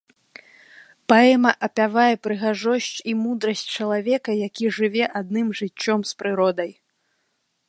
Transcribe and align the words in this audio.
Паэма 1.11 1.51
апявае 1.67 2.15
прыгажосць 2.25 2.95
і 3.13 3.17
мудрасць 3.23 3.63
чалавека, 3.77 4.31
які 4.47 4.65
жыве 4.79 5.05
адным 5.21 5.47
жыццём 5.61 5.99
з 6.15 6.21
прыродай. 6.23 6.71